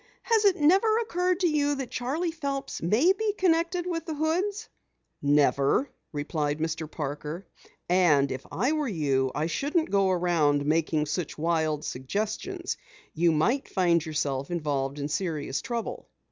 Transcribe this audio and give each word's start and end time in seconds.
"Has 0.23 0.45
it 0.45 0.55
never 0.55 0.97
occurred 0.97 1.41
to 1.41 1.47
you 1.47 1.75
that 1.75 1.91
Charley 1.91 2.31
Phelps 2.31 2.81
may 2.81 3.13
be 3.13 3.33
connected 3.33 3.85
with 3.85 4.07
the 4.07 4.15
Hoods?" 4.15 4.67
"Never," 5.21 5.91
replied 6.11 6.57
Mr. 6.57 6.89
Parker. 6.89 7.45
"And 7.87 8.31
if 8.31 8.43
I 8.51 8.71
were 8.71 8.87
you 8.87 9.31
I 9.35 9.45
shouldn't 9.45 9.91
go 9.91 10.09
around 10.09 10.65
making 10.65 11.05
such 11.05 11.37
wild 11.37 11.85
suggestions. 11.85 12.77
You 13.13 13.31
might 13.31 13.67
find 13.69 14.03
yourself 14.03 14.49
involved 14.49 14.97
in 14.97 15.07
serious 15.07 15.61
trouble." 15.61 16.09